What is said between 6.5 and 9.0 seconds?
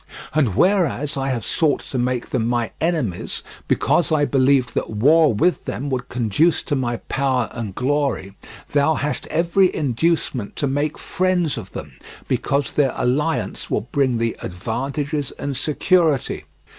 to my power and glory, thou